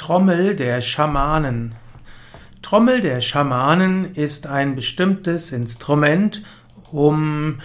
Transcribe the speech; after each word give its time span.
Trommel 0.00 0.56
der 0.56 0.80
Schamanen. 0.80 1.74
Trommel 2.62 3.02
der 3.02 3.20
Schamanen 3.20 4.14
ist 4.14 4.46
ein 4.46 4.74
bestimmtes 4.74 5.52
Instrument, 5.52 6.42
um 6.90 7.58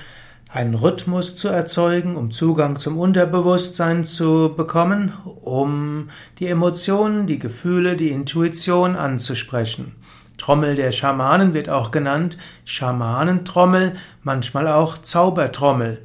einen 0.50 0.74
Rhythmus 0.74 1.38
zu 1.38 1.48
erzeugen, 1.48 2.18
um 2.18 2.32
Zugang 2.32 2.78
zum 2.78 2.98
Unterbewusstsein 2.98 4.04
zu 4.04 4.54
bekommen, 4.54 5.14
um 5.44 6.10
die 6.40 6.48
Emotionen, 6.48 7.26
die 7.26 7.40
Gefühle, 7.40 7.96
die 7.96 8.10
Intuition 8.10 8.98
anzusprechen. 8.98 9.96
Trommel 10.38 10.76
der 10.76 10.92
Schamanen 10.92 11.54
wird 11.54 11.70
auch 11.70 11.90
genannt 11.90 12.38
Schamanentrommel, 12.66 13.96
manchmal 14.24 14.68
auch 14.68 14.98
Zaubertrommel. 14.98 16.02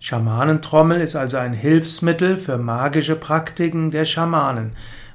Schamanentrommel 0.00 1.02
ist 1.02 1.14
also 1.14 1.36
ein 1.36 1.52
Hilfsmittel 1.52 2.38
für 2.38 2.56
magische 2.56 3.16
Praktiken 3.16 3.90
der 3.90 4.06
Schamanen. 4.06 4.72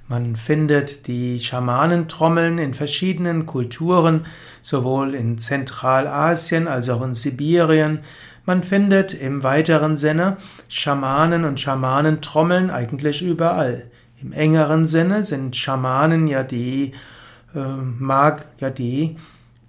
Man 0.10 0.36
findet 0.36 1.06
die 1.06 1.40
Schamanentrommeln 1.40 2.58
in 2.58 2.74
verschiedenen 2.74 3.46
Kulturen, 3.46 4.26
sowohl 4.64 5.14
in 5.14 5.38
Zentralasien 5.38 6.68
als 6.68 6.90
auch 6.90 7.04
in 7.04 7.14
Sibirien. 7.14 8.00
Man 8.44 8.64
findet 8.64 9.14
im 9.14 9.44
weiteren 9.44 9.98
Sinne 9.98 10.38
Schamanen 10.68 11.46
und 11.46 11.60
Schamanentrommeln 11.60 12.72
eigentlich 12.72 13.22
überall. 13.22 13.84
Im 14.20 14.32
engeren 14.32 14.88
Sinne 14.88 15.24
sind 15.24 15.56
Schamanen 15.56 16.28
ja 16.28 16.42
die 16.42 16.94
äh, 17.54 17.60
Mag, 17.60 18.48
ja 18.58 18.72
die, 18.72 19.16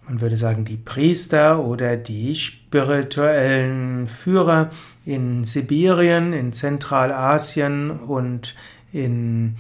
man 0.09 0.23
würde 0.23 0.39
sagen, 0.39 0.65
die 0.65 0.79
Priester 0.79 1.63
oder 1.63 1.99
die 1.99 2.35
spirituellen 2.35 4.09
Führer 4.09 4.71
in 5.05 5.45
Sibirien, 5.45 6.33
in 6.33 6.55
Zentralasien 6.55 7.91
und 7.91 8.55
in 8.91 9.57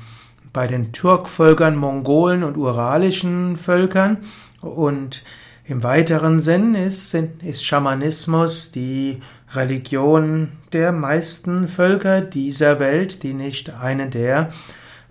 bei 0.53 0.67
den 0.67 0.93
Turkvölkern, 0.93 1.77
Mongolen 1.77 2.43
und 2.43 2.57
uralischen 2.57 3.57
Völkern. 3.57 4.19
Und 4.61 5.23
im 5.65 5.83
weiteren 5.83 6.41
Sinn 6.41 6.75
ist, 6.75 7.15
ist 7.15 7.65
Schamanismus 7.65 8.71
die 8.71 9.23
Religion 9.53 10.53
der 10.73 10.93
meisten 10.93 11.69
Völker 11.69 12.21
dieser 12.21 12.79
Welt, 12.81 13.23
die 13.23 13.35
nicht 13.35 13.71
eine 13.71 14.09
der 14.09 14.51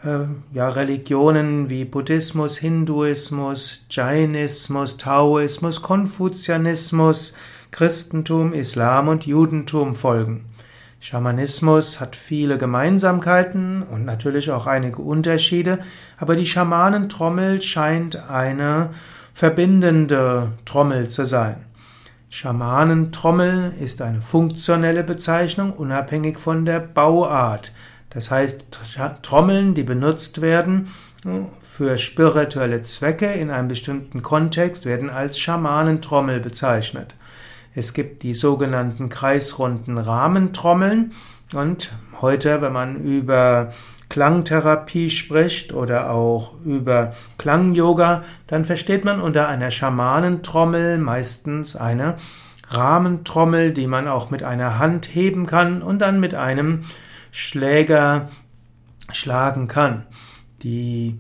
äh, 0.04 0.20
ja, 0.54 0.70
Religionen 0.70 1.70
wie 1.70 1.86
Buddhismus, 1.86 2.58
Hinduismus, 2.58 3.86
Jainismus, 3.90 4.98
Taoismus, 4.98 5.82
Konfuzianismus, 5.82 7.34
Christentum, 7.72 8.54
Islam 8.54 9.08
und 9.08 9.26
Judentum 9.26 9.96
folgen. 9.96 10.46
Schamanismus 11.02 12.02
hat 12.02 12.18
viele 12.18 12.58
Gemeinsamkeiten 12.58 13.84
und 13.84 14.04
natürlich 14.04 14.52
auch 14.52 14.68
einige 14.68 15.02
Unterschiede, 15.02 15.80
aber 16.18 16.36
die 16.36 16.46
Schamanentrommel 16.46 17.62
scheint 17.62 18.30
eine 18.30 18.90
verbindende 19.34 20.52
Trommel 20.66 21.10
zu 21.10 21.26
sein. 21.26 21.66
Schamanentrommel 22.30 23.74
ist 23.80 24.02
eine 24.02 24.22
funktionelle 24.22 25.04
Bezeichnung, 25.04 25.72
unabhängig 25.72 26.38
von 26.38 26.66
der 26.66 26.82
Bauart. 26.82 27.74
Das 28.10 28.30
heißt, 28.30 28.66
Trommeln, 29.22 29.76
die 29.76 29.84
benutzt 29.84 30.42
werden 30.42 30.90
für 31.62 31.98
spirituelle 31.98 32.82
Zwecke 32.84 33.28
in 33.28 33.52
einem 33.52 33.70
bestimmten 33.70 34.22
Kontext, 34.22 34.86
werden 34.86 35.10
als 35.10 35.40
Schamanentrommel 35.40 36.40
bezeichnet. 36.40 37.16
Es 37.76 37.94
gibt 37.94 38.24
die 38.24 38.34
sogenannten 38.34 39.10
kreisrunden 39.10 39.98
Rahmentrommeln 39.98 41.14
und 41.54 41.92
heute, 42.22 42.62
wenn 42.62 42.74
man 42.74 43.04
über 43.04 43.72
Klangtherapie 44.10 45.12
spricht 45.12 45.72
oder 45.72 46.10
auch 46.10 46.54
über 46.66 47.14
Klang-Yoga, 47.38 48.24
dann 48.48 48.66
versteht 48.66 49.06
man 49.06 49.22
unter 49.22 49.48
einer 49.48 49.70
Schamanentrommel 49.70 50.98
meistens 50.98 51.76
eine 51.76 52.16
Rahmentrommel, 52.70 53.72
die 53.72 53.88
man 53.88 54.08
auch 54.08 54.32
mit 54.32 54.44
einer 54.44 54.80
Hand 54.80 55.14
heben 55.14 55.46
kann 55.46 55.82
und 55.82 56.00
dann 56.00 56.20
mit 56.20 56.34
einem 56.34 56.82
Schläger 57.32 58.30
schlagen 59.12 59.68
kann. 59.68 60.06
Die 60.64 61.20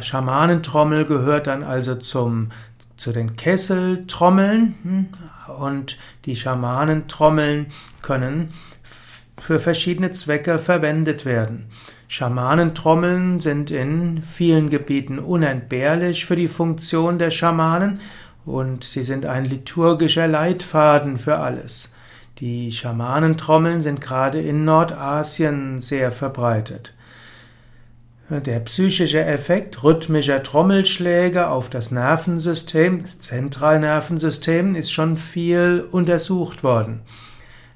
Schamanentrommel 0.00 1.04
gehört 1.04 1.46
dann 1.46 1.62
also 1.62 1.94
zum 1.94 2.50
zu 2.96 3.12
den 3.12 3.36
Kesseltrommeln 3.36 4.74
hm, 4.82 5.08
und 5.58 5.98
die 6.24 6.36
Schamanentrommeln 6.36 7.66
können 8.02 8.52
für 9.40 9.58
verschiedene 9.58 10.12
Zwecke 10.12 10.58
verwendet 10.58 11.24
werden. 11.24 11.66
Schamanentrommeln 12.08 13.40
sind 13.40 13.70
in 13.70 14.22
vielen 14.22 14.70
Gebieten 14.70 15.18
unentbehrlich 15.18 16.26
für 16.26 16.36
die 16.36 16.48
Funktion 16.48 17.18
der 17.18 17.30
Schamanen 17.30 18.00
und 18.44 18.84
sie 18.84 19.02
sind 19.02 19.26
ein 19.26 19.44
liturgischer 19.44 20.28
Leitfaden 20.28 21.18
für 21.18 21.38
alles. 21.38 21.90
Die 22.38 22.72
Schamanentrommeln 22.72 23.80
sind 23.80 24.00
gerade 24.00 24.40
in 24.40 24.64
Nordasien 24.64 25.80
sehr 25.80 26.12
verbreitet. 26.12 26.92
Der 28.30 28.60
psychische 28.60 29.22
Effekt 29.22 29.82
rhythmischer 29.82 30.42
Trommelschläge 30.42 31.48
auf 31.50 31.68
das 31.68 31.90
Nervensystem, 31.90 33.02
das 33.02 33.18
Zentralnervensystem, 33.18 34.74
ist 34.76 34.90
schon 34.90 35.18
viel 35.18 35.86
untersucht 35.92 36.64
worden. 36.64 37.02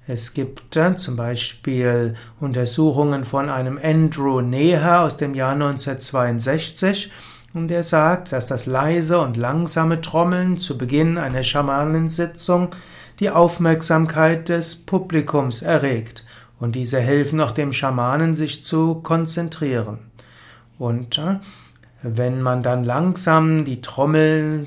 Es 0.07 0.33
gibt 0.33 0.75
äh, 0.75 0.97
zum 0.97 1.17
Beispiel 1.17 2.15
Untersuchungen 2.41 3.25
von 3.25 3.51
einem 3.51 3.79
Andrew 3.83 4.41
Neher 4.41 5.03
aus 5.03 5.19
dem 5.19 5.35
Jahr 5.35 5.53
1962 5.53 7.13
und 7.53 7.71
er 7.71 7.83
sagt, 7.83 8.33
dass 8.33 8.47
das 8.47 8.65
leise 8.65 9.21
und 9.21 9.37
langsame 9.37 10.01
Trommeln 10.01 10.57
zu 10.57 10.79
Beginn 10.79 11.19
einer 11.19 11.43
Schamanensitzung 11.43 12.71
die 13.21 13.29
Aufmerksamkeit 13.29 14.49
des 14.49 14.77
Publikums 14.77 15.61
erregt 15.61 16.25
und 16.59 16.75
diese 16.75 17.01
helfen 17.01 17.39
auch 17.43 17.53
dem 17.53 17.75
Schamanen 17.75 18.35
sich 18.35 18.65
zu 18.65 18.95
konzentrieren. 19.03 20.09
Und 20.79 21.21
wenn 22.03 22.43
man 22.43 22.63
dann 22.63 22.85
langsam 22.85 23.65
die 23.65 23.81
Trommel, 23.81 24.67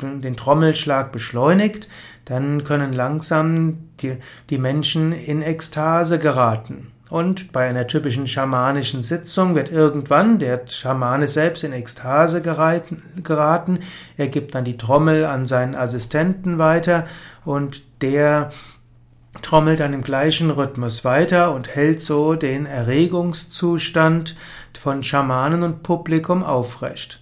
den 0.00 0.36
Trommelschlag 0.36 1.12
beschleunigt, 1.12 1.88
dann 2.24 2.64
können 2.64 2.92
langsam 2.92 3.88
die, 4.00 4.16
die 4.50 4.58
Menschen 4.58 5.12
in 5.12 5.42
Ekstase 5.42 6.18
geraten. 6.18 6.92
Und 7.10 7.50
bei 7.50 7.68
einer 7.68 7.88
typischen 7.88 8.28
schamanischen 8.28 9.02
Sitzung 9.02 9.56
wird 9.56 9.72
irgendwann 9.72 10.38
der 10.38 10.64
Schamane 10.68 11.26
selbst 11.26 11.64
in 11.64 11.72
Ekstase 11.72 12.40
geraten. 12.40 13.80
Er 14.16 14.28
gibt 14.28 14.54
dann 14.54 14.64
die 14.64 14.76
Trommel 14.76 15.24
an 15.24 15.44
seinen 15.44 15.74
Assistenten 15.74 16.58
weiter 16.58 17.04
und 17.44 17.82
der 18.00 18.50
trommelt 19.42 19.80
dann 19.80 19.92
im 19.92 20.02
gleichen 20.02 20.50
Rhythmus 20.50 21.04
weiter 21.04 21.54
und 21.54 21.68
hält 21.68 22.00
so 22.00 22.34
den 22.34 22.66
Erregungszustand 22.66 24.36
von 24.78 25.02
Schamanen 25.02 25.62
und 25.62 25.82
Publikum 25.82 26.42
aufrecht. 26.42 27.20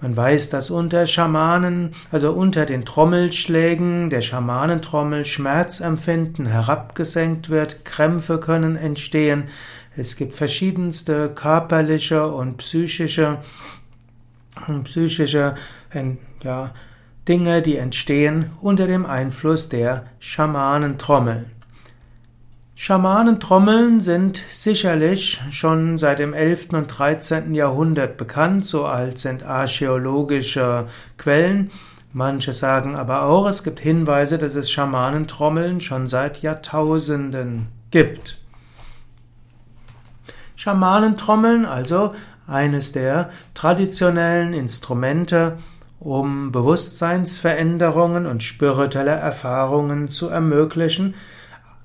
Man 0.00 0.16
weiß, 0.16 0.50
dass 0.50 0.70
unter 0.70 1.06
Schamanen, 1.06 1.92
also 2.12 2.32
unter 2.32 2.66
den 2.66 2.84
Trommelschlägen 2.84 4.10
der 4.10 4.20
Schamanentrommel 4.20 5.24
Schmerzempfinden 5.24 6.46
herabgesenkt 6.46 7.48
wird, 7.48 7.84
Krämpfe 7.84 8.38
können 8.38 8.76
entstehen. 8.76 9.48
Es 9.96 10.16
gibt 10.16 10.34
verschiedenste 10.34 11.30
körperliche 11.30 12.26
und 12.26 12.58
psychische, 12.58 13.38
psychische 14.84 15.54
ja, 16.42 16.74
Dinge, 17.28 17.62
die 17.62 17.76
entstehen 17.76 18.50
unter 18.60 18.86
dem 18.86 19.06
Einfluss 19.06 19.70
der 19.70 20.04
Schamanentrommel. 20.18 21.46
Schamanentrommeln 22.74 24.00
sind 24.00 24.42
sicherlich 24.50 25.40
schon 25.50 25.96
seit 25.96 26.18
dem 26.18 26.34
11. 26.34 26.70
und 26.72 26.88
13. 26.88 27.54
Jahrhundert 27.54 28.18
bekannt, 28.18 28.66
so 28.66 28.84
alt 28.84 29.18
sind 29.18 29.42
archäologische 29.42 30.88
Quellen. 31.16 31.70
Manche 32.12 32.52
sagen 32.52 32.94
aber 32.94 33.22
auch, 33.22 33.48
es 33.48 33.62
gibt 33.62 33.80
Hinweise, 33.80 34.36
dass 34.36 34.54
es 34.54 34.70
Schamanentrommeln 34.70 35.80
schon 35.80 36.08
seit 36.08 36.42
Jahrtausenden 36.42 37.68
gibt. 37.90 38.38
Schamanentrommeln, 40.56 41.64
also 41.64 42.12
eines 42.46 42.92
der 42.92 43.30
traditionellen 43.54 44.52
Instrumente, 44.52 45.58
um 46.04 46.52
Bewusstseinsveränderungen 46.52 48.26
und 48.26 48.42
spirituelle 48.42 49.12
Erfahrungen 49.12 50.10
zu 50.10 50.28
ermöglichen. 50.28 51.14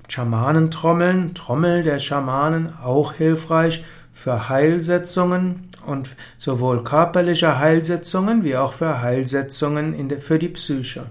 Schamanentrommeln, 0.08 1.34
Trommel 1.34 1.82
der 1.82 1.98
Schamanen 1.98 2.74
auch 2.82 3.14
hilfreich 3.14 3.82
für 4.12 4.50
Heilsetzungen 4.50 5.70
und 5.86 6.10
sowohl 6.36 6.84
körperliche 6.84 7.58
Heilsetzungen 7.58 8.44
wie 8.44 8.56
auch 8.56 8.74
für 8.74 9.00
Heilsetzungen 9.00 10.20
für 10.20 10.38
die 10.38 10.48
Psyche. 10.48 11.06